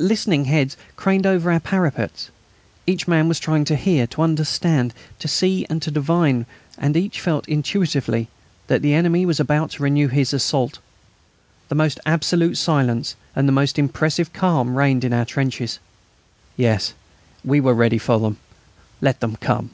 Listening 0.00 0.46
heads 0.46 0.74
craned 0.96 1.26
over 1.26 1.52
our 1.52 1.60
parapets. 1.60 2.30
Each 2.86 3.06
man 3.06 3.28
was 3.28 3.38
trying 3.38 3.66
to 3.66 3.76
hear, 3.76 4.06
to 4.06 4.22
understand, 4.22 4.94
to 5.18 5.28
see, 5.28 5.66
and 5.68 5.82
to 5.82 5.90
divine, 5.90 6.46
and 6.78 6.96
each 6.96 7.20
felt 7.20 7.46
intuitively 7.46 8.28
that 8.68 8.80
the 8.80 8.94
enemy 8.94 9.26
was 9.26 9.38
about 9.38 9.72
to 9.72 9.82
renew 9.82 10.08
his 10.08 10.32
assault. 10.32 10.78
The 11.68 11.74
most 11.74 12.00
absolute 12.06 12.56
silence 12.56 13.16
and 13.34 13.46
the 13.46 13.52
most 13.52 13.78
impressive 13.78 14.32
calm 14.32 14.78
reigned 14.78 15.04
in 15.04 15.12
our 15.12 15.26
trenches. 15.26 15.78
Yes, 16.56 16.94
we 17.44 17.60
were 17.60 17.74
ready 17.74 17.98
for 17.98 18.18
them! 18.18 18.38
Let 19.02 19.20
them 19.20 19.36
come! 19.36 19.72